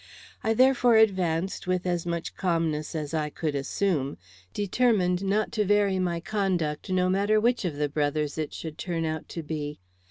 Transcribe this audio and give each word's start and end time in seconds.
I 0.43 0.55
therefore 0.55 0.95
advanced 0.95 1.67
with 1.67 1.85
as 1.85 2.07
much 2.07 2.33
calmness 2.35 2.95
as 2.95 3.13
I 3.13 3.29
could 3.29 3.53
assume, 3.53 4.17
determined 4.51 5.23
not 5.23 5.51
to 5.51 5.63
vary 5.63 5.99
my 5.99 6.19
conduct, 6.19 6.89
no 6.89 7.07
matter 7.07 7.39
which 7.39 7.65
of 7.65 7.75
the 7.75 7.87
brothers 7.87 8.35
it 8.39 8.51
should 8.51 8.79
turn 8.79 9.05
out 9.05 9.29
to 9.29 9.43
be. 9.43 9.79